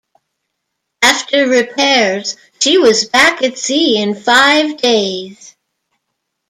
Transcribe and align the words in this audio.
After 1.03 1.47
repairs 1.47 2.35
she 2.59 2.79
was 2.79 3.05
back 3.07 3.43
at 3.43 3.59
sea 3.59 4.01
in 4.01 4.15
five 4.15 4.77
days. 4.77 5.55